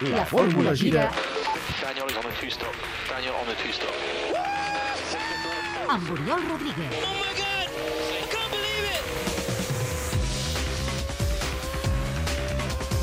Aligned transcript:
La 0.00 0.24
fórmula 0.24 0.74
gira 0.74 1.10
Daniel 1.82 2.06
is 2.08 2.16
on 2.16 2.24
a 2.24 2.32
two-stop. 2.40 2.74
Daniel 3.08 3.34
on 3.42 3.48
a 3.48 3.54
two-stop. 3.60 3.94
amb 5.90 6.10
Oriol 6.14 6.40
Rodríguez. 6.48 6.92
Oh 7.04 7.14
my 7.18 7.32
god! 7.36 7.68
I 8.14 8.22
can't 8.30 8.50
believe 8.54 8.86
it! 8.94 9.02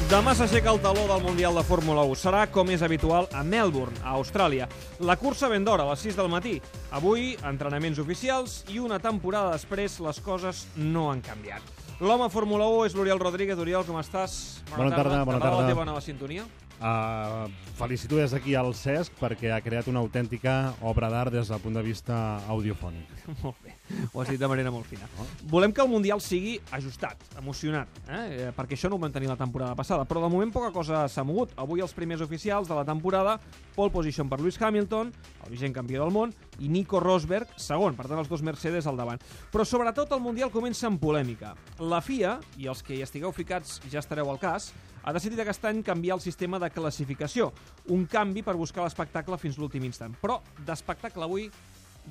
Demà 0.10 0.34
s'aixeca 0.40 0.72
el 0.72 0.80
taló 0.80 1.04
del 1.10 1.22
Mundial 1.22 1.54
de 1.60 1.64
Fórmula 1.68 2.02
1. 2.08 2.16
Serà, 2.22 2.46
com 2.50 2.70
és 2.72 2.82
habitual, 2.82 3.28
a 3.36 3.44
Melbourne, 3.44 3.98
a 4.04 4.16
Austràlia. 4.16 4.70
La 5.04 5.18
cursa 5.20 5.50
ben 5.52 5.66
d'hora, 5.68 5.84
a 5.84 5.90
les 5.92 6.00
6 6.08 6.16
del 6.16 6.30
matí. 6.32 6.62
Avui, 6.96 7.36
entrenaments 7.44 8.00
oficials 8.00 8.64
i 8.72 8.80
una 8.80 9.00
temporada 9.04 9.52
després 9.58 10.00
les 10.00 10.20
coses 10.24 10.66
no 10.78 11.12
han 11.12 11.22
canviat. 11.22 11.62
L'home 12.00 12.30
Fórmula 12.30 12.66
1 12.72 12.86
és 12.88 12.96
l'Oriol 12.96 13.20
Rodríguez. 13.20 13.60
Oriol, 13.60 13.84
com 13.86 14.00
estàs? 14.00 14.62
Bona 14.72 14.90
tarda, 14.96 15.26
bona 15.26 15.38
T'agrada 15.42 15.58
tarda. 15.58 15.62
la 15.62 15.68
teva 15.68 15.86
nova 15.86 16.02
sintonia? 16.02 16.46
Uh, 16.78 17.50
felicito 17.74 18.20
des 18.20 18.30
d'aquí 18.30 18.54
al 18.54 18.68
Cesc 18.78 19.16
perquè 19.18 19.50
ha 19.50 19.64
creat 19.66 19.88
una 19.90 19.98
autèntica 19.98 20.76
obra 20.86 21.08
d'art 21.10 21.34
des 21.34 21.50
del 21.50 21.62
punt 21.64 21.74
de 21.74 21.82
vista 21.82 22.38
audiofònic. 22.54 23.10
Molt 23.42 23.58
bé, 23.66 23.74
ho 24.14 24.22
has 24.22 24.30
dit 24.30 24.38
de 24.38 24.50
manera 24.50 24.70
molt 24.70 24.86
fina. 24.86 25.08
Volem 25.50 25.74
que 25.74 25.82
el 25.82 25.90
Mundial 25.90 26.22
sigui 26.22 26.60
ajustat, 26.78 27.24
emocionat, 27.40 27.90
eh? 28.06 28.22
Eh, 28.22 28.52
perquè 28.54 28.78
això 28.78 28.92
no 28.92 29.00
ho 29.00 29.02
vam 29.02 29.14
tenir 29.14 29.30
la 29.32 29.40
temporada 29.40 29.74
passada, 29.76 30.06
però 30.06 30.22
de 30.22 30.30
moment 30.30 30.54
poca 30.54 30.70
cosa 30.76 31.08
s'ha 31.10 31.26
mogut. 31.26 31.56
Avui 31.58 31.82
els 31.82 31.96
primers 31.98 32.22
oficials 32.22 32.70
de 32.70 32.78
la 32.78 32.86
temporada, 32.86 33.40
pole 33.76 33.94
position 33.94 34.30
per 34.30 34.40
Lewis 34.40 34.62
Hamilton, 34.62 35.10
el 35.46 35.54
vigent 35.54 35.74
campió 35.74 36.04
del 36.04 36.14
món, 36.14 36.36
i 36.60 36.70
Nico 36.70 37.02
Rosberg, 37.02 37.58
segon, 37.58 37.98
per 37.98 38.06
tant 38.06 38.22
els 38.22 38.30
dos 38.30 38.46
Mercedes 38.46 38.86
al 38.86 39.02
davant. 39.02 39.24
Però 39.54 39.66
sobretot 39.66 40.14
el 40.14 40.22
Mundial 40.22 40.54
comença 40.54 40.86
amb 40.92 41.02
polèmica. 41.02 41.56
La 41.80 42.04
FIA, 42.06 42.38
i 42.62 42.70
els 42.70 42.86
que 42.86 43.00
hi 43.00 43.02
estigueu 43.06 43.34
ficats 43.34 43.80
ja 43.90 44.04
estareu 44.04 44.30
al 44.30 44.42
cas, 44.42 44.72
ha 45.08 45.14
decidit 45.16 45.40
aquest 45.40 45.64
any 45.70 45.80
canviar 45.88 46.18
el 46.18 46.22
sistema 46.22 46.60
de 46.60 46.68
classificació, 46.68 47.54
un 47.96 48.04
canvi 48.12 48.42
per 48.44 48.58
buscar 48.60 48.84
l'espectacle 48.84 49.38
fins 49.40 49.56
l'últim 49.56 49.86
instant. 49.88 50.18
Però 50.20 50.42
d'espectacle 50.68 51.24
avui 51.24 51.46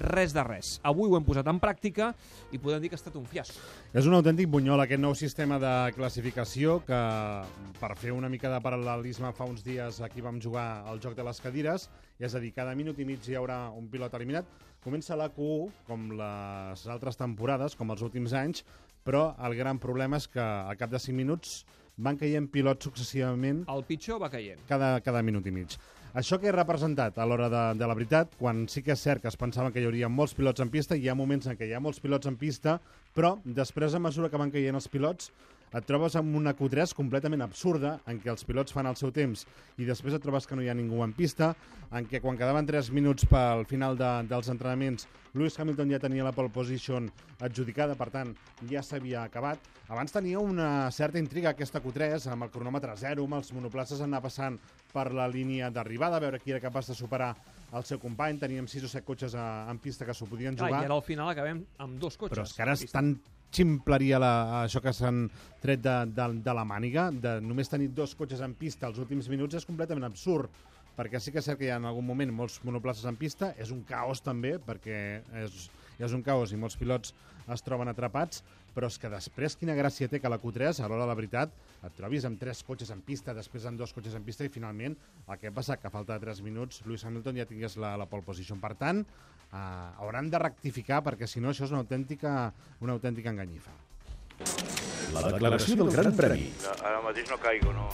res 0.01 0.33
de 0.33 0.41
res. 0.45 0.71
Avui 0.85 1.11
ho 1.11 1.19
hem 1.19 1.25
posat 1.25 1.49
en 1.53 1.61
pràctica 1.61 2.09
i 2.57 2.61
podem 2.61 2.81
dir 2.81 2.89
que 2.89 2.97
ha 2.97 3.01
estat 3.01 3.19
un 3.21 3.29
fiasco. 3.29 3.61
És 3.93 4.09
un 4.09 4.17
autèntic 4.17 4.49
bunyol 4.49 4.81
aquest 4.81 5.03
nou 5.03 5.13
sistema 5.17 5.61
de 5.61 5.75
classificació 5.97 6.79
que, 6.89 7.03
per 7.77 7.93
fer 8.01 8.17
una 8.17 8.33
mica 8.33 8.49
de 8.53 8.63
paral·lelisme, 8.65 9.35
fa 9.37 9.49
uns 9.49 9.65
dies 9.65 10.01
aquí 10.05 10.25
vam 10.25 10.41
jugar 10.41 10.67
al 10.89 11.01
joc 11.05 11.17
de 11.21 11.29
les 11.29 11.41
cadires, 11.45 11.89
és 12.17 12.33
a 12.33 12.41
dir, 12.41 12.55
cada 12.57 12.75
minut 12.77 12.97
i 12.97 13.09
mig 13.09 13.29
hi 13.29 13.37
haurà 13.37 13.67
un 13.77 13.93
pilot 13.93 14.17
eliminat. 14.17 14.49
Comença 14.85 15.21
la 15.21 15.29
Q1, 15.37 15.85
com 15.85 16.13
les 16.17 16.89
altres 16.89 17.21
temporades, 17.21 17.77
com 17.77 17.93
els 17.93 18.05
últims 18.09 18.33
anys, 18.33 18.65
però 19.05 19.35
el 19.45 19.57
gran 19.59 19.77
problema 19.79 20.17
és 20.17 20.29
que 20.33 20.41
al 20.41 20.77
cap 20.81 20.91
de 20.93 21.01
5 21.03 21.17
minuts 21.17 21.61
van 21.97 22.19
caient 22.21 22.49
pilots 22.53 22.85
successivament 22.85 23.65
El 23.73 23.85
pitjor 23.89 24.21
va 24.21 24.31
caient. 24.33 24.61
cada, 24.69 25.01
cada 25.01 25.23
minut 25.23 25.47
i 25.47 25.53
mig. 25.55 25.77
Això 26.17 26.39
que 26.41 26.49
he 26.49 26.53
representat 26.53 27.19
a 27.19 27.27
l'hora 27.29 27.49
de, 27.53 27.63
de 27.77 27.89
la 27.89 27.95
veritat, 27.97 28.31
quan 28.41 28.65
sí 28.73 28.81
que 28.83 28.95
és 28.95 29.03
cert 29.05 29.21
que 29.21 29.29
es 29.29 29.37
pensaven 29.37 29.73
que 29.73 29.83
hi 29.83 29.89
hauria 29.89 30.09
molts 30.09 30.33
pilots 30.37 30.65
en 30.65 30.71
pista, 30.73 30.97
hi 30.97 31.09
ha 31.09 31.17
moments 31.17 31.49
en 31.51 31.59
què 31.59 31.69
hi 31.69 31.75
ha 31.77 31.81
molts 31.81 32.01
pilots 32.01 32.29
en 32.31 32.39
pista, 32.41 32.79
però 33.17 33.35
després, 33.45 33.93
a 33.93 34.01
mesura 34.01 34.31
que 34.33 34.41
van 34.41 34.53
caient 34.53 34.79
els 34.79 34.89
pilots, 34.89 35.29
et 35.75 35.87
trobes 35.89 36.15
amb 36.17 36.37
una 36.39 36.55
Q3 36.57 36.95
completament 36.97 37.43
absurda, 37.45 37.97
en 38.07 38.21
què 38.23 38.31
els 38.33 38.47
pilots 38.47 38.73
fan 38.73 38.87
el 38.87 38.97
seu 38.97 39.13
temps 39.15 39.47
i 39.79 39.89
després 39.89 40.15
et 40.17 40.23
trobes 40.23 40.47
que 40.47 40.57
no 40.57 40.63
hi 40.63 40.71
ha 40.71 40.77
ningú 40.79 41.03
en 41.05 41.13
pista, 41.17 41.55
en 41.91 42.07
què 42.11 42.21
quan 42.23 42.39
quedaven 42.39 42.67
3 42.69 42.91
minuts 42.95 43.27
pel 43.31 43.67
final 43.69 43.99
de, 43.99 44.11
dels 44.31 44.51
entrenaments, 44.53 45.09
Lewis 45.37 45.59
Hamilton 45.61 45.91
ja 45.93 46.01
tenia 46.01 46.25
la 46.25 46.33
pole 46.33 46.49
position 46.53 47.11
adjudicada, 47.45 47.97
per 47.99 48.09
tant, 48.15 48.31
ja 48.71 48.81
s'havia 48.83 49.27
acabat. 49.27 49.61
Abans 49.93 50.15
tenia 50.15 50.41
una 50.41 50.89
certa 50.95 51.21
intriga 51.21 51.53
aquesta 51.53 51.83
Q3, 51.85 52.31
amb 52.33 52.47
el 52.47 52.55
cronòmetre 52.55 52.97
zero, 52.97 53.27
amb 53.29 53.39
els 53.41 53.53
monoplaces 53.53 54.01
anar 54.01 54.23
passant 54.25 54.57
per 54.95 55.11
la 55.13 55.29
línia 55.29 55.69
d'arribada, 55.71 56.17
a 56.17 56.25
veure 56.25 56.41
qui 56.41 56.57
era 56.57 56.63
capaç 56.65 56.91
de 56.93 56.99
superar 56.99 57.35
el 57.77 57.85
seu 57.85 58.01
company. 58.01 58.41
Teníem 58.41 58.67
6 58.71 58.89
o 58.89 58.93
7 58.95 59.05
cotxes 59.05 59.37
a, 59.37 59.67
en 59.71 59.79
pista 59.83 60.09
que 60.09 60.15
s'ho 60.17 60.29
podien 60.31 60.57
Clar, 60.57 60.71
jugar. 60.71 60.83
I 60.83 60.89
ara 60.89 60.97
al 60.97 61.05
final 61.07 61.31
acabem 61.33 61.65
amb 61.85 62.01
dos 62.01 62.17
cotxes. 62.17 62.37
Però 62.39 62.47
és 62.47 62.57
que 62.57 62.65
ara 62.65 62.73
en 62.73 62.81
és 62.81 62.87
pista. 62.87 63.03
tan 63.03 63.36
ximpleria 63.57 64.21
la, 64.23 64.33
això 64.63 64.83
que 64.85 64.93
s'han 64.95 65.27
tret 65.63 65.83
de, 65.85 65.97
de, 66.13 66.29
de 66.45 66.55
la 66.57 66.65
màniga, 66.69 67.09
de 67.11 67.39
només 67.45 67.73
tenir 67.73 67.91
dos 67.97 68.15
cotxes 68.19 68.43
en 68.45 68.55
pista 68.59 68.91
els 68.91 69.01
últims 69.03 69.31
minuts 69.33 69.59
és 69.59 69.69
completament 69.69 70.07
absurd 70.09 70.53
perquè 70.97 71.21
sí 71.21 71.33
que 71.33 71.43
és 71.43 71.49
cert 71.49 71.61
que 71.61 71.69
hi 71.69 71.73
ha 71.75 71.81
en 71.81 71.89
algun 71.89 72.07
moment 72.09 72.33
molts 72.33 72.57
monoplaces 72.65 73.05
en 73.09 73.19
pista, 73.21 73.53
és 73.61 73.73
un 73.75 73.83
caos 73.89 74.23
també, 74.25 74.55
perquè 74.65 75.01
és, 75.45 75.67
és 75.99 76.13
un 76.13 76.23
caos 76.27 76.53
i 76.53 76.61
molts 76.61 76.77
pilots 76.77 77.15
es 77.53 77.63
troben 77.63 77.89
atrapats, 77.89 78.43
però 78.75 78.91
és 78.91 78.99
que 79.01 79.09
després 79.09 79.57
quina 79.57 79.77
gràcia 79.79 80.09
té 80.11 80.21
que 80.21 80.29
la 80.29 80.39
Q3, 80.43 80.83
a 80.83 80.89
l'hora 80.91 81.07
de 81.07 81.11
la 81.11 81.17
veritat, 81.17 81.55
et 81.87 81.95
trobis 81.97 82.27
amb 82.29 82.41
tres 82.41 82.61
cotxes 82.67 82.91
en 82.93 83.01
pista, 83.07 83.35
després 83.37 83.65
amb 83.69 83.81
dos 83.81 83.95
cotxes 83.97 84.17
en 84.19 84.27
pista 84.27 84.45
i 84.45 84.53
finalment 84.53 84.97
el 85.27 85.41
que 85.41 85.55
passa 85.55 85.79
que 85.81 85.89
a 85.89 85.95
falta 85.95 86.19
de 86.19 86.27
3 86.27 86.43
minuts 86.45 86.83
Lewis 86.85 87.07
Hamilton 87.07 87.41
ja 87.41 87.49
tingués 87.49 87.79
la, 87.81 87.95
la 87.97 88.09
pole 88.11 88.27
position. 88.27 88.61
Per 88.61 88.75
tant, 88.77 89.05
eh, 89.47 89.57
hauran 90.03 90.31
de 90.31 90.43
rectificar 90.43 91.03
perquè 91.07 91.31
si 91.31 91.41
no 91.41 91.55
això 91.55 91.65
és 91.65 91.75
una 91.75 91.85
autèntica, 91.87 92.37
una 92.85 92.99
autèntica 92.99 93.33
enganyifa. 93.33 93.75
La 95.17 95.29
declaració 95.31 95.81
del 95.81 95.93
Gran 95.95 96.13
Premi. 96.19 96.51
Ara 96.77 97.01
mateix 97.05 97.31
no 97.33 97.41
caigo, 97.41 97.73
no. 97.73 97.89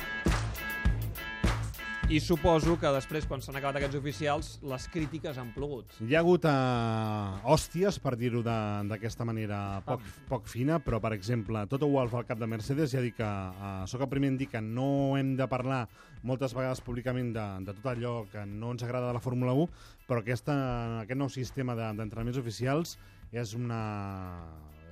I 2.12 2.18
suposo 2.20 2.74
que 2.76 2.90
després, 2.92 3.24
quan 3.24 3.40
s'han 3.40 3.56
acabat 3.56 3.78
aquests 3.78 3.96
oficials, 3.96 4.48
les 4.68 4.84
crítiques 4.92 5.38
han 5.40 5.48
plogut. 5.54 5.94
Hi 6.04 6.12
ha 6.12 6.20
hagut 6.20 6.44
uh, 6.44 7.38
hòsties, 7.48 7.96
per 8.04 8.12
dir-ho 8.20 8.42
de- 8.44 8.82
d'aquesta 8.90 9.24
manera 9.24 9.60
poc, 9.86 10.02
poc 10.28 10.50
fina, 10.50 10.76
però, 10.84 11.00
per 11.00 11.14
exemple, 11.16 11.62
Toto 11.70 11.88
Wolff, 11.88 12.12
el 12.20 12.26
cap 12.28 12.36
de 12.42 12.48
Mercedes, 12.50 12.92
ja 12.92 13.00
ha 13.00 13.04
dit 13.06 13.16
que 13.16 13.24
uh, 13.24 13.86
sóc 13.88 14.04
el 14.04 14.10
primer 14.12 14.28
en 14.34 14.36
dir 14.42 14.50
que 14.52 14.60
no 14.60 15.16
hem 15.16 15.32
de 15.40 15.46
parlar 15.48 15.86
moltes 16.22 16.52
vegades 16.52 16.82
públicament 16.84 17.32
de, 17.32 17.46
de 17.64 17.76
tot 17.80 17.88
allò 17.94 18.12
que 18.30 18.44
no 18.44 18.74
ens 18.76 18.84
agrada 18.84 19.08
de 19.08 19.16
la 19.16 19.24
Fórmula 19.24 19.54
1, 19.56 19.70
però 20.06 20.20
aquesta, 20.20 20.58
aquest 21.06 21.18
nou 21.22 21.32
sistema 21.32 21.78
de- 21.78 21.94
d'entrenaments 21.96 22.36
oficials 22.42 22.98
és 23.32 23.54
una, 23.56 23.80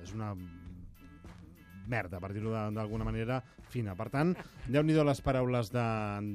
és 0.01 0.09
una 0.17 0.33
merda, 1.87 2.19
per 2.19 2.31
dir-ho 2.35 2.53
d'alguna 2.75 3.07
manera, 3.07 3.41
fina. 3.71 3.95
Per 3.97 4.09
tant, 4.13 4.35
déu 4.67 4.83
nhi 4.83 4.97
les 5.01 5.21
paraules 5.23 5.71
de, 5.73 5.87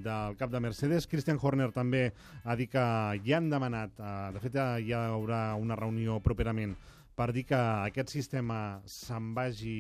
del 0.05 0.37
cap 0.41 0.51
de 0.51 0.61
Mercedes. 0.61 1.07
Christian 1.07 1.39
Horner 1.41 1.71
també 1.75 2.11
ha 2.45 2.57
dit 2.57 2.71
que 2.73 2.85
ja 3.27 3.39
han 3.39 3.51
demanat, 3.51 3.95
eh, 4.01 4.19
de 4.35 4.43
fet 4.43 4.57
eh, 4.57 4.69
hi 4.87 4.93
haurà 4.97 5.55
una 5.61 5.79
reunió 5.79 6.21
properament 6.25 6.77
per 7.17 7.33
dir 7.33 7.47
que 7.49 7.57
aquest 7.59 8.13
sistema 8.13 8.79
se'n 8.85 9.33
vagi, 9.37 9.77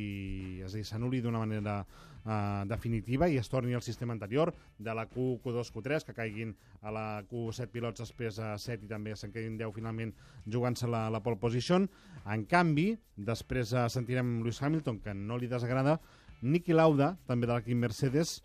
és 0.64 0.72
a 0.72 0.78
dir, 0.78 0.84
s'anuli 0.88 1.20
d'una 1.20 1.42
manera 1.42 1.82
eh, 1.82 2.62
definitiva 2.70 3.28
i 3.28 3.36
es 3.36 3.50
torni 3.52 3.76
al 3.76 3.84
sistema 3.84 4.16
anterior 4.16 4.54
de 4.78 4.94
la 4.97 5.04
Q, 5.10 5.36
Q2, 5.44 5.72
Q3, 5.74 6.06
que 6.06 6.16
caiguin 6.16 6.54
a 6.80 6.94
la 6.97 7.06
Q7 7.28 7.69
pilots 7.74 8.00
després 8.06 8.41
a 8.41 8.54
7 8.58 8.88
i 8.88 8.91
també 8.91 9.12
se'n 9.16 9.34
quedin 9.34 9.58
10 9.60 9.76
finalment 9.76 10.14
jugant-se 10.48 10.88
la, 10.88 11.06
la 11.12 11.20
pole 11.20 11.36
position. 11.42 11.84
En 12.24 12.47
canvi, 12.48 12.94
després 13.16 13.74
eh, 13.76 13.84
sentirem 13.92 14.38
Lewis 14.41 14.62
Hamilton, 14.62 15.03
que 15.04 15.14
no 15.14 15.36
li 15.36 15.53
desagrada, 15.53 16.00
Niki 16.41 16.72
Lauda, 16.72 17.14
també 17.28 17.48
de 17.48 17.53
l'equip 17.53 17.84
Mercedes, 17.84 18.38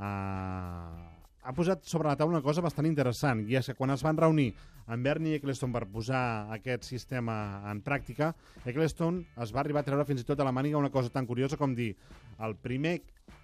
eh, 0.00 1.17
ha 1.48 1.52
posat 1.56 1.86
sobre 1.88 2.10
la 2.10 2.16
taula 2.20 2.36
una 2.36 2.44
cosa 2.44 2.60
bastant 2.60 2.84
interessant, 2.84 3.40
i 3.48 3.56
és 3.56 3.70
que 3.70 3.74
quan 3.78 3.88
es 3.94 4.02
van 4.04 4.18
reunir 4.20 4.50
amb 4.92 5.06
Bernie 5.06 5.38
Eccleston 5.38 5.72
per 5.72 5.86
posar 5.88 6.20
aquest 6.52 6.84
sistema 6.84 7.36
en 7.70 7.80
pràctica, 7.84 8.34
Eccleston 8.68 9.22
es 9.40 9.54
va 9.56 9.62
arribar 9.62 9.80
a 9.80 9.86
treure 9.86 10.04
fins 10.04 10.20
i 10.20 10.26
tot 10.28 10.42
a 10.42 10.44
la 10.44 10.52
màniga 10.52 10.76
una 10.76 10.92
cosa 10.92 11.08
tan 11.14 11.24
curiosa 11.24 11.56
com 11.56 11.72
dir 11.72 11.94
el 12.44 12.56
primer 12.60 12.98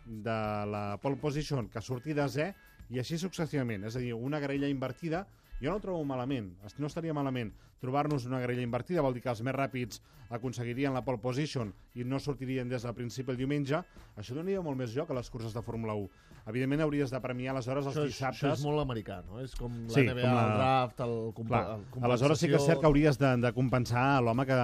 de 0.04 0.36
la 0.68 0.84
pole 1.00 1.16
position 1.16 1.70
que 1.72 1.80
surti 1.80 2.12
de 2.12 2.28
Z 2.28 2.50
i 2.92 3.00
així 3.00 3.16
successivament, 3.16 3.88
és 3.88 3.96
a 3.96 4.04
dir, 4.04 4.12
una 4.12 4.42
graella 4.42 4.68
invertida. 4.68 5.24
Jo 5.62 5.70
no 5.72 5.78
ho 5.78 5.80
trobo 5.80 6.04
malament, 6.04 6.50
no 6.76 6.90
estaria 6.90 7.16
malament 7.16 7.54
trobar-nos 7.80 8.26
una 8.26 8.40
graella 8.40 8.62
invertida, 8.62 9.02
vol 9.02 9.14
dir 9.14 9.22
que 9.22 9.28
els 9.30 9.42
més 9.42 9.54
ràpids 9.54 10.00
aconseguirien 10.30 10.94
la 10.94 11.02
pole 11.04 11.18
position 11.20 11.72
i 11.94 12.02
no 12.04 12.18
sortirien 12.18 12.68
des 12.68 12.82
del 12.82 12.94
principi 12.96 13.30
el 13.30 13.36
diumenge, 13.38 13.82
això 14.16 14.34
donaria 14.34 14.62
molt 14.64 14.76
més 14.78 14.90
joc 14.94 15.10
a 15.10 15.14
les 15.14 15.28
curses 15.30 15.52
de 15.54 15.62
Fórmula 15.62 15.94
1. 15.94 16.08
Evidentment 16.46 16.82
hauries 16.84 17.08
de 17.12 17.20
premiar 17.24 17.54
aleshores 17.54 17.86
els 17.86 17.94
Això 17.96 18.04
és, 18.04 18.16
això 18.20 18.30
dissabtes. 18.32 18.58
és 18.58 18.64
molt 18.66 18.80
americà, 18.82 19.22
no? 19.24 19.38
És 19.40 19.54
com 19.56 19.72
la 19.86 19.94
Sí, 19.94 20.02
NBA, 20.02 20.22
com 20.22 20.34
la- 20.34 20.42
el 20.44 20.56
draft, 20.58 21.00
el, 21.00 21.14
Clar, 21.46 21.78
el 21.96 22.04
aleshores 22.04 22.38
sí 22.38 22.48
que 22.48 22.56
és 22.56 22.66
cert 22.66 22.80
que 22.80 22.86
hauries 22.86 23.18
de, 23.18 23.30
de 23.40 23.52
compensar 23.52 24.20
l'home 24.22 24.44
que, 24.44 24.58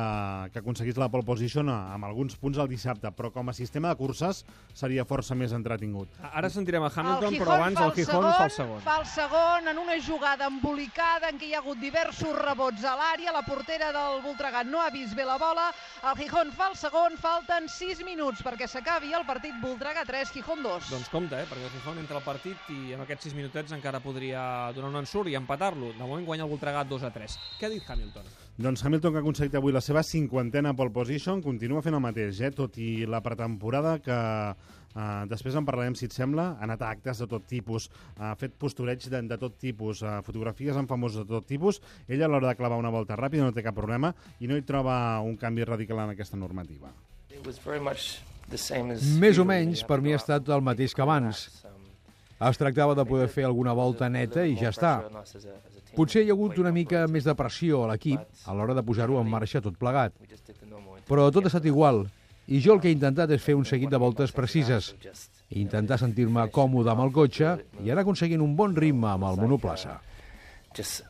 que 0.52 0.58
aconseguís 0.58 0.98
la 1.00 1.08
pole 1.08 1.24
position 1.24 1.68
a- 1.68 1.94
amb 1.94 2.04
alguns 2.04 2.36
punts 2.36 2.58
el 2.58 2.68
dissabte, 2.68 3.08
però 3.16 3.30
com 3.32 3.48
a 3.48 3.52
sistema 3.56 3.88
de 3.88 3.96
curses 3.96 4.44
seria 4.74 5.04
força 5.06 5.34
més 5.34 5.52
entretingut. 5.52 6.08
Ara 6.20 6.50
sentirem 6.50 6.82
a 6.84 6.90
Hamilton, 6.94 7.34
però 7.40 7.56
abans 7.56 7.80
el 7.80 7.92
Gijón 7.92 8.28
fa 8.32 8.44
el 8.44 8.50
segon. 8.50 8.80
Fa 8.84 8.98
el 9.00 9.06
segon 9.06 9.68
en 9.68 9.78
una 9.78 9.96
jugada 10.04 10.46
embolicada 10.48 11.30
en 11.30 11.38
què 11.38 11.48
hi 11.48 11.54
ha 11.54 11.60
hagut 11.64 11.78
diversos 11.80 12.36
rebots 12.36 12.84
a 12.84 12.96
l'àrea. 13.00 13.32
La 13.32 13.42
portera 13.46 13.90
del 13.96 14.20
Voltregà 14.24 14.62
no 14.66 14.82
ha 14.84 14.90
vist 14.92 15.16
bé 15.16 15.24
la 15.24 15.38
bola. 15.40 15.70
El 16.04 16.18
Gijón 16.20 16.52
fa 16.56 16.70
el 16.70 16.76
segon. 16.76 17.16
Falten 17.20 17.68
6 17.72 18.04
minuts 18.06 18.44
perquè 18.46 18.68
s'acabi 18.68 19.14
el 19.16 19.26
partit 19.28 19.56
Voltregà 19.62 20.04
3, 20.08 20.34
Gijón 20.36 20.62
2. 20.66 20.92
Doncs 20.92 21.10
compte, 21.12 21.40
eh, 21.40 21.48
perquè 21.48 21.66
el 21.66 21.74
Gijón 21.78 22.02
entra 22.02 22.20
al 22.20 22.26
partit 22.26 22.70
i 22.76 22.94
en 22.96 23.06
aquests 23.06 23.30
6 23.30 23.38
minutets 23.38 23.76
encara 23.76 24.02
podria 24.04 24.44
donar 24.76 24.92
un 24.92 25.02
ensurt 25.02 25.32
i 25.32 25.38
empatar-lo. 25.40 25.94
De 25.96 26.04
moment 26.04 26.26
guanya 26.28 26.46
el 26.46 26.52
Voltregà 26.52 26.84
2 26.84 27.08
a 27.08 27.12
3. 27.16 27.40
Què 27.58 27.66
ha 27.68 27.74
dit 27.74 27.88
Hamilton? 27.88 28.49
Doncs 28.58 28.82
Hamilton, 28.84 29.12
que 29.12 29.20
ha 29.20 29.22
aconseguit 29.22 29.54
avui 29.56 29.72
la 29.72 29.80
seva 29.84 30.02
cinquantena 30.04 30.74
pole 30.76 30.92
position, 30.92 31.40
continua 31.44 31.80
fent 31.84 31.96
el 31.96 32.02
mateix, 32.04 32.42
eh? 32.42 32.50
tot 32.56 32.76
i 32.80 33.06
la 33.08 33.22
pretemporada 33.24 33.98
que 34.04 34.20
Uh, 34.90 35.22
després 35.30 35.54
en 35.54 35.62
parlarem, 35.62 35.94
si 35.94 36.08
et 36.08 36.14
sembla, 36.14 36.48
ha 36.58 36.66
anat 36.66 36.80
a 36.82 36.88
actes 36.90 37.20
de 37.22 37.28
tot 37.30 37.44
tipus, 37.46 37.86
ha 38.18 38.32
fet 38.38 38.56
postureig 38.58 39.04
de, 39.12 39.20
de 39.30 39.38
tot 39.38 39.54
tipus, 39.62 40.02
uh, 40.02 40.16
fotografies 40.26 40.74
amb 40.74 40.90
famosos 40.90 41.22
de 41.22 41.30
tot 41.30 41.46
tipus. 41.46 41.78
Ella 42.08 42.26
a 42.26 42.30
l'hora 42.32 42.50
de 42.50 42.58
clavar 42.58 42.80
una 42.80 42.90
volta 42.90 43.18
ràpida 43.18 43.46
no 43.46 43.54
té 43.54 43.62
cap 43.62 43.76
problema 43.78 44.10
i 44.42 44.50
no 44.50 44.58
hi 44.58 44.66
troba 44.66 45.20
un 45.22 45.38
canvi 45.38 45.68
radical 45.68 46.02
en 46.02 46.16
aquesta 46.16 46.40
normativa. 46.40 46.90
Més 49.22 49.38
o 49.38 49.46
menys, 49.46 49.86
per 49.86 50.00
mi 50.02 50.10
ha 50.10 50.18
estat 50.18 50.50
el 50.50 50.66
mateix 50.66 50.96
que 50.96 51.06
abans. 51.06 51.46
Es 52.40 52.56
tractava 52.56 52.94
de 52.96 53.04
poder 53.04 53.28
fer 53.28 53.44
alguna 53.44 53.74
volta 53.76 54.08
neta 54.08 54.46
i 54.48 54.54
ja 54.56 54.70
està. 54.72 54.94
Potser 55.92 56.22
hi 56.24 56.30
ha 56.30 56.36
hagut 56.36 56.56
una 56.62 56.72
mica 56.72 57.02
més 57.10 57.26
de 57.26 57.34
pressió 57.36 57.82
a 57.84 57.90
l'equip 57.90 58.46
a 58.48 58.54
l'hora 58.56 58.76
de 58.78 58.84
posar-ho 58.86 59.18
en 59.20 59.28
marxa 59.28 59.60
tot 59.60 59.76
plegat. 59.76 60.14
Però 61.10 61.28
tot 61.34 61.44
ha 61.44 61.50
estat 61.50 61.66
igual, 61.68 62.06
i 62.48 62.62
jo 62.64 62.74
el 62.74 62.80
que 62.80 62.88
he 62.88 62.96
intentat 62.96 63.30
és 63.36 63.42
fer 63.44 63.58
un 63.58 63.66
seguit 63.68 63.92
de 63.92 64.00
voltes 64.00 64.32
precises, 64.32 64.94
i 65.50 65.60
intentar 65.60 66.00
sentir-me 66.00 66.46
còmode 66.54 66.94
amb 66.94 67.04
el 67.04 67.12
cotxe 67.12 67.58
i 67.84 67.90
anar 67.90 68.06
aconseguint 68.06 68.40
un 68.46 68.56
bon 68.56 68.74
ritme 68.78 69.12
amb 69.12 69.28
el 69.28 69.38
monoplaça. 69.42 70.00
Just 70.74 71.04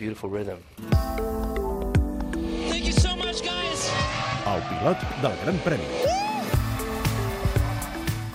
beautiful 0.00 0.32
rhythm. 0.32 0.58
Thank 2.68 2.86
you 2.88 2.92
so 2.92 3.14
much, 3.16 3.44
guys. 3.44 3.88
El 4.50 4.62
pilot 4.72 5.10
del 5.22 5.42
Gran 5.44 5.64
Premi. 5.64 6.15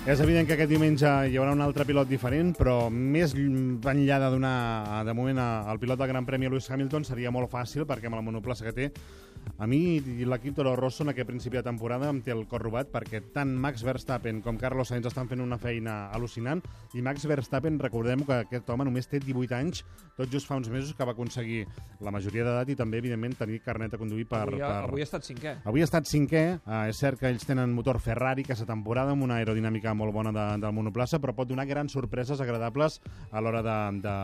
És 0.01 0.17
evident 0.17 0.47
que 0.49 0.55
aquest 0.55 0.71
diumenge 0.71 1.05
hi 1.29 1.35
haurà 1.37 1.51
un 1.53 1.59
altre 1.61 1.85
pilot 1.85 2.07
diferent, 2.09 2.55
però 2.57 2.87
més 2.89 3.35
enllà 3.37 4.15
de 4.23 4.29
donar, 4.33 5.03
de 5.05 5.13
moment, 5.13 5.37
al 5.37 5.77
pilot 5.77 5.99
del 6.01 6.09
Gran 6.09 6.25
Premi 6.25 6.49
Lewis 6.49 6.71
Hamilton 6.73 7.05
seria 7.05 7.29
molt 7.29 7.51
fàcil, 7.51 7.85
perquè 7.85 8.09
amb 8.09 8.17
la 8.17 8.23
monoplaça 8.25 8.65
que 8.65 8.73
té, 8.73 8.87
a 9.61 9.67
mi 9.69 9.99
i 9.99 10.25
l'equip 10.25 10.55
Toro 10.57 10.75
Rosso 10.75 11.03
en 11.05 11.11
aquest 11.13 11.29
principi 11.29 11.59
de 11.59 11.65
temporada 11.65 12.09
em 12.09 12.21
té 12.25 12.33
el 12.33 12.47
cor 12.49 12.63
robat 12.65 12.89
perquè 12.93 13.21
tant 13.33 13.51
Max 13.53 13.83
Verstappen 13.85 14.41
com 14.41 14.57
Carlos 14.57 14.89
Sainz 14.89 15.05
estan 15.09 15.29
fent 15.29 15.43
una 15.43 15.59
feina 15.61 16.07
al·lucinant 16.15 16.63
i 16.97 17.03
Max 17.05 17.27
Verstappen, 17.29 17.79
recordem 17.79 18.25
que 18.25 18.41
aquest 18.45 18.69
home 18.73 18.85
només 18.87 19.07
té 19.09 19.21
18 19.21 19.55
anys, 19.57 19.83
tot 20.17 20.31
just 20.33 20.49
fa 20.49 20.57
uns 20.59 20.69
mesos 20.69 20.95
que 20.97 21.05
va 21.05 21.13
aconseguir 21.15 21.65
la 22.01 22.11
majoria 22.13 22.43
d'edat 22.45 22.71
i 22.73 22.75
també, 22.79 22.99
evidentment, 23.01 23.35
tenir 23.39 23.61
carnet 23.63 23.93
a 23.95 23.99
conduir 24.01 24.25
per... 24.29 24.43
Avui, 24.47 24.59
per... 24.61 24.71
avui 24.89 25.03
ha 25.03 25.07
estat 25.07 25.27
cinquè. 25.27 25.55
Avui 25.69 25.83
ha 25.83 25.87
estat 25.87 26.09
cinquè, 26.09 26.43
eh, 26.59 26.81
és 26.91 26.99
cert 26.99 27.21
que 27.21 27.29
ells 27.31 27.45
tenen 27.47 27.73
motor 27.75 27.99
Ferrari 28.03 28.45
aquesta 28.45 28.67
temporada 28.69 29.15
amb 29.15 29.25
una 29.27 29.39
aerodinàmica 29.39 29.93
molt 29.97 30.13
bona 30.15 30.33
de, 30.35 30.45
del 30.63 30.75
monoplaça, 30.75 31.21
però 31.21 31.35
pot 31.37 31.49
donar 31.49 31.67
grans 31.69 31.93
sorpreses 31.95 32.41
agradables 32.43 32.99
a 33.31 33.41
l'hora 33.43 33.63
de, 33.65 33.77
de, 34.03 34.15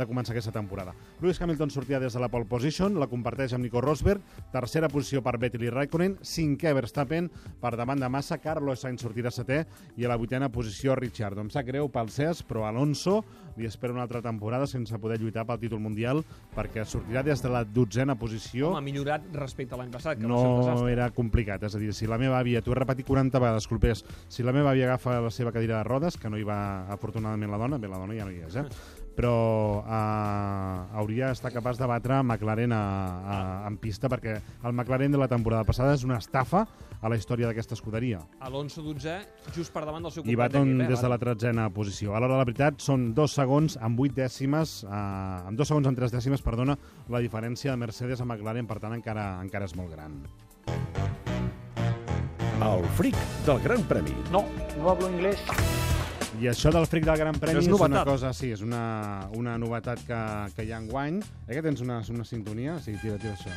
de 0.00 0.08
començar 0.08 0.34
aquesta 0.34 0.54
temporada. 0.54 0.94
Lewis 1.20 1.40
Hamilton 1.42 1.74
sortia 1.74 2.00
des 2.00 2.14
de 2.14 2.22
la 2.22 2.30
pole 2.32 2.48
position, 2.48 2.98
la 2.98 3.10
comparteix 3.10 3.54
amb 3.54 3.66
Nico 3.66 3.82
Rosberg, 3.84 4.22
tercera 4.52 4.88
posició 4.92 5.22
per 5.24 5.36
Vettel 5.40 5.66
i 5.66 5.72
Raikkonen, 5.72 6.18
cinquè 6.24 6.72
Verstappen, 6.76 7.28
per 7.60 7.74
davant 7.76 8.00
de 8.00 8.08
Massa, 8.12 8.38
Carlos 8.42 8.82
Sainz 8.84 9.04
sortirà 9.04 9.32
setè 9.34 9.64
i 9.96 10.06
a 10.06 10.12
la 10.12 10.16
vuitena 10.20 10.48
posició 10.52 10.96
Ricciardo. 10.98 11.42
Em 11.44 11.50
sap 11.52 11.66
greu 11.68 11.90
pel 11.92 12.10
Cesc, 12.12 12.46
però 12.48 12.66
Alonso 12.68 13.20
li 13.58 13.66
espera 13.66 13.92
una 13.92 14.04
altra 14.06 14.22
temporada 14.22 14.68
sense 14.70 14.98
poder 15.02 15.18
lluitar 15.20 15.44
pel 15.46 15.58
títol 15.60 15.82
mundial 15.82 16.22
perquè 16.54 16.84
sortirà 16.86 17.24
des 17.26 17.42
de 17.42 17.50
la 17.52 17.64
dotzena 17.64 18.16
posició. 18.18 18.72
Home, 18.72 18.82
ha 18.82 18.86
millorat 18.86 19.26
respecte 19.34 19.74
a 19.74 19.80
l'any 19.80 19.90
passat, 19.94 20.20
que 20.20 20.28
va 20.28 20.38
ser 20.38 20.76
no 20.78 20.88
era 20.88 21.10
complicat, 21.14 21.66
és 21.68 21.74
a 21.74 21.82
dir, 21.82 21.92
si 21.96 22.08
la 22.10 22.20
meva 22.20 22.38
àvia, 22.38 22.62
t'ho 22.62 22.74
he 22.74 22.78
repetit 22.78 23.08
40 23.08 23.42
vegades, 23.42 23.68
colpés, 23.70 24.04
si 24.30 24.46
la 24.46 24.54
meva 24.56 24.72
àvia 24.72 24.88
agafa 24.88 25.18
la 25.24 25.34
seva 25.34 25.52
cadira 25.54 25.78
de 25.80 25.88
rodes, 25.88 26.16
que 26.20 26.30
no 26.30 26.38
hi 26.38 26.46
va 26.46 26.60
afortunadament 26.94 27.52
la 27.52 27.60
dona, 27.60 27.82
bé, 27.82 27.90
la 27.90 28.00
dona 28.00 28.16
ja 28.16 28.28
no 28.28 28.34
hi 28.34 28.42
és, 28.46 28.56
eh? 28.62 28.66
però 29.18 29.82
eh, 29.82 30.98
hauria 31.00 31.32
d'estar 31.32 31.50
capaç 31.50 31.80
de 31.80 31.88
batre 31.90 32.20
McLaren 32.22 32.74
a, 32.74 32.82
a, 33.18 33.38
en 33.66 33.78
pista 33.82 34.10
perquè 34.10 34.36
el 34.38 34.72
McLaren 34.72 35.14
de 35.14 35.18
la 35.18 35.26
temporada 35.30 35.66
passada 35.66 35.96
és 35.96 36.04
una 36.06 36.20
estafa 36.22 36.62
a 36.98 37.10
la 37.10 37.18
història 37.18 37.48
d'aquesta 37.50 37.74
escuderia. 37.74 38.20
Alonso 38.42 38.82
12, 38.82 39.18
just 39.54 39.74
per 39.74 39.84
davant 39.86 40.06
del 40.06 40.14
seu 40.14 40.22
I 40.22 40.24
company 40.24 40.38
Baton 40.40 40.70
d'equip, 40.70 40.86
eh? 40.86 40.88
des 40.94 41.02
de 41.02 41.10
la 41.10 41.18
tretzena 41.18 41.68
posició. 41.74 42.14
A 42.14 42.22
l'hora 42.22 42.36
de 42.36 42.40
la 42.42 42.46
veritat, 42.46 42.82
són 42.82 43.12
dos 43.14 43.34
segons 43.38 43.78
amb 43.82 43.98
vuit 43.98 44.14
dècimes, 44.14 44.80
eh, 44.86 45.02
amb 45.50 45.58
dos 45.58 45.70
segons 45.70 45.90
amb 45.90 45.98
tres 45.98 46.14
dècimes, 46.14 46.42
perdona, 46.42 46.78
la 47.10 47.22
diferència 47.24 47.74
de 47.74 47.82
Mercedes 47.82 48.22
a 48.22 48.26
McLaren, 48.26 48.70
per 48.70 48.78
tant, 48.82 48.94
encara, 48.98 49.30
encara 49.42 49.70
és 49.70 49.74
molt 49.78 49.94
gran. 49.94 50.22
El 52.58 52.82
fric 52.98 53.14
del 53.46 53.62
Gran 53.62 53.86
Premi. 53.90 54.14
No, 54.34 54.44
no 54.78 54.90
hablo 54.90 55.10
inglés. 55.10 55.38
I 56.38 56.46
això 56.46 56.70
del 56.70 56.84
fric 56.86 57.02
del 57.02 57.16
Gran 57.18 57.34
Premi 57.42 57.58
és 57.58 57.66
és, 57.66 57.80
una 57.82 58.04
cosa, 58.06 58.30
sí, 58.36 58.52
és 58.54 58.60
una, 58.62 59.26
una 59.34 59.56
novetat 59.58 60.04
que, 60.06 60.18
que 60.54 60.66
hi 60.68 60.70
ha 60.70 60.78
enguany. 60.78 61.18
Eh 61.48 61.56
que 61.56 61.62
tens 61.66 61.82
una, 61.82 61.98
una 62.14 62.26
sintonia? 62.28 62.76
Sí, 62.84 62.94
tira, 63.02 63.18
tira 63.18 63.34
això. 63.34 63.50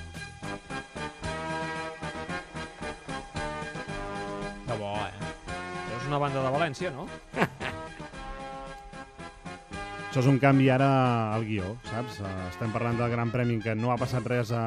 Que 4.65 4.77
bo, 4.79 4.95
eh? 4.97 5.13
Això 5.51 5.99
és 5.99 6.07
una 6.09 6.21
banda 6.23 6.41
de 6.41 6.53
València, 6.55 6.93
no? 6.95 7.05
Això 10.11 10.23
és 10.25 10.27
un 10.27 10.41
canvi 10.43 10.65
ara 10.73 10.89
al 11.35 11.45
guió, 11.47 11.69
saps? 11.87 12.17
Estem 12.49 12.73
parlant 12.73 12.97
del 12.99 13.13
Gran 13.13 13.29
Premi 13.31 13.61
que 13.63 13.77
no 13.77 13.93
ha 13.93 13.99
passat 14.01 14.25
res 14.27 14.49
a... 14.57 14.65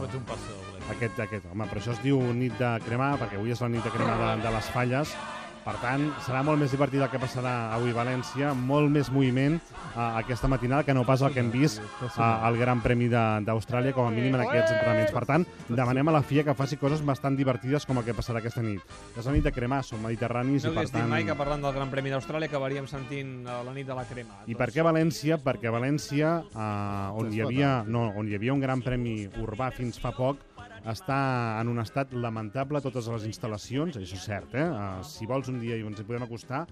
Fots 0.00 0.16
un 0.18 0.24
passo, 0.26 0.56
Blake. 0.72 0.88
Aquest, 0.96 1.20
aquest, 1.28 1.52
home, 1.52 1.68
però 1.68 1.84
això 1.84 1.92
es 1.92 2.02
diu 2.02 2.18
nit 2.34 2.56
de 2.58 2.72
cremar, 2.88 3.12
perquè 3.20 3.38
avui 3.38 3.52
és 3.54 3.60
la 3.62 3.70
nit 3.76 3.84
de 3.84 3.92
cremar 3.94 4.16
de, 4.24 4.34
de 4.48 4.56
les 4.56 4.72
falles. 4.72 5.14
Per 5.62 5.74
tant, 5.78 6.08
serà 6.26 6.40
molt 6.42 6.58
més 6.58 6.72
divertit 6.74 6.98
el 6.98 7.10
que 7.12 7.20
passarà 7.22 7.52
avui 7.76 7.92
a 7.92 7.94
València, 7.94 8.50
molt 8.54 8.90
més 8.90 9.10
moviment 9.14 9.60
uh, 9.94 10.18
aquesta 10.18 10.48
matinada 10.50 10.82
que 10.82 10.94
no 10.96 11.04
pas 11.06 11.22
el 11.22 11.30
que 11.30 11.38
hem 11.38 11.52
vist 11.54 11.78
uh, 11.78 12.08
al 12.18 12.58
Gran 12.58 12.80
Premi 12.82 13.06
de- 13.12 13.22
d'Austràlia, 13.46 13.94
com 13.94 14.08
a 14.08 14.10
mínim 14.10 14.34
en 14.34 14.42
aquests 14.42 14.74
entrenaments. 14.74 15.12
Per 15.14 15.22
tant, 15.28 15.46
demanem 15.68 16.10
a 16.10 16.16
la 16.18 16.22
FIA 16.26 16.42
que 16.48 16.56
faci 16.58 16.80
coses 16.80 17.04
bastant 17.06 17.38
divertides 17.38 17.86
com 17.86 18.02
el 18.02 18.06
que 18.08 18.14
passarà 18.18 18.42
aquesta 18.42 18.64
nit. 18.64 18.82
És 19.14 19.22
la 19.24 19.36
nit 19.36 19.46
de 19.46 19.54
cremar, 19.54 19.84
som 19.86 20.02
mediterranis 20.02 20.66
No 20.66 20.72
i 20.74 20.80
per 20.80 20.88
tant... 20.90 21.08
mai 21.10 21.26
que 21.28 21.38
parlant 21.38 21.62
del 21.62 21.76
Gran 21.78 21.94
Premi 21.94 22.10
d'Austràlia 22.10 22.50
acabaríem 22.50 22.90
sentint 22.90 23.46
eh, 23.46 23.58
la 23.62 23.74
nit 23.76 23.86
de 23.86 23.94
la 23.94 24.04
crema. 24.10 24.42
I 24.50 24.58
per 24.58 24.72
què 24.74 24.82
València? 24.82 25.38
Perquè 25.42 25.70
València, 25.70 26.40
uh, 26.56 27.20
on, 27.22 27.30
hi 27.30 27.42
havia, 27.46 27.76
no, 27.86 28.08
on 28.18 28.26
hi 28.26 28.34
havia 28.38 28.56
un 28.56 28.62
gran 28.66 28.82
premi 28.82 29.28
urbà 29.42 29.70
fins 29.70 30.02
fa 30.02 30.10
poc, 30.16 30.42
està 30.90 31.18
en 31.60 31.70
un 31.70 31.78
estat 31.82 32.12
lamentable 32.14 32.80
totes 32.82 33.08
les 33.12 33.26
instal·lacions, 33.28 33.98
això 33.98 34.18
és 34.18 34.24
cert, 34.26 34.54
eh? 34.58 34.66
Uh, 34.66 35.02
si 35.06 35.28
vols 35.30 35.50
un 35.52 35.60
dia 35.62 35.78
i 35.78 35.84
ens 35.86 36.00
hi 36.00 36.06
podem 36.08 36.26
acostar 36.26 36.64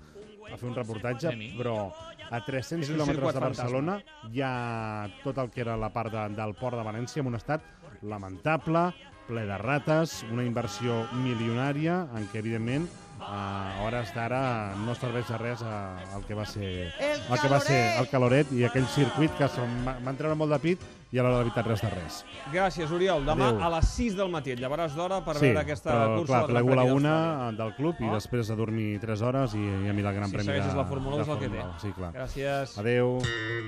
a 0.51 0.57
fer 0.59 0.67
un 0.69 0.75
reportatge, 0.75 1.33
però 1.59 1.77
a 2.31 2.41
300 2.47 2.83
És 2.83 2.91
un 2.91 2.97
quilòmetres 2.97 3.37
de 3.37 3.43
Barcelona 3.43 3.99
hi 4.31 4.43
ha 4.43 4.55
tot 5.25 5.39
el 5.39 5.51
que 5.55 5.63
era 5.63 5.77
la 5.79 5.93
part 5.95 6.15
de, 6.15 6.27
del 6.39 6.57
port 6.59 6.79
de 6.79 6.87
València 6.87 7.23
en 7.23 7.31
un 7.31 7.39
estat 7.39 7.65
lamentable, 8.03 8.89
ple 9.29 9.45
de 9.47 9.59
rates, 9.63 10.21
una 10.33 10.47
inversió 10.47 11.05
milionària 11.23 12.03
en 12.19 12.27
què, 12.33 12.43
evidentment, 12.43 12.89
a 13.21 13.83
hores 13.85 14.15
d'ara 14.15 14.75
no 14.85 14.95
serveix 14.95 15.29
de 15.29 15.39
res 15.39 15.63
a, 15.63 15.97
el 16.17 16.25
que 16.25 16.35
va 16.35 16.47
ser 16.47 16.93
El 17.01 17.21
el 17.35 17.39
que 17.41 17.49
va 17.53 17.61
ser 17.61 17.81
el 18.01 18.09
caloret 18.11 18.51
i 18.53 18.65
aquell 18.65 18.87
circuit 18.91 19.31
que 19.39 19.49
van 20.05 20.17
treure 20.17 20.35
molt 20.37 20.51
de 20.53 20.59
pit 20.59 20.81
i 21.13 21.19
a 21.19 21.23
l'hora 21.25 21.39
de 21.41 21.45
veritat 21.45 21.67
res 21.67 21.81
de 21.83 21.89
res. 21.91 22.21
Gràcies, 22.53 22.91
Oriol. 22.95 23.25
Demà 23.27 23.49
Adéu. 23.51 23.63
a 23.67 23.71
les 23.77 23.89
6 23.97 24.15
del 24.17 24.29
matí 24.31 24.53
et 24.55 24.61
llevaràs 24.63 24.95
d'hora 24.95 25.19
per 25.27 25.35
sí, 25.37 25.47
veure 25.49 25.65
aquesta 25.65 25.91
però 25.91 26.19
cursa 26.21 26.33
clar, 26.33 26.47
plego 26.53 26.73
a 26.73 26.77
la 26.79 26.85
una 26.95 27.17
del 27.53 27.75
club 27.75 27.97
i 28.01 28.07
Oh. 28.11 28.15
després 28.15 28.47
de 28.49 28.57
dormir 28.57 29.01
3 29.01 29.23
hores 29.23 29.55
i, 29.55 29.59
i 29.59 29.89
a 29.91 29.93
mi 29.93 30.03
el 30.07 30.15
Gran 30.15 30.29
Si 30.31 30.37
Premi 30.37 30.47
segueixes 30.47 30.73
de, 30.73 30.79
la 30.79 30.85
Fórmula 30.87 31.17
1 31.17 31.17
de 31.17 31.23
és 31.23 31.29
el 31.29 31.39
que 31.39 31.49
Fórmula 31.49 31.65
té. 31.65 31.71
1. 31.75 31.81
Sí, 31.81 31.93
clar. 31.99 32.13
Gràcies. 32.15 32.79
Adéu. 32.79 33.19